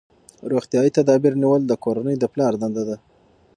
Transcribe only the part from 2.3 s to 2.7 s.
پلار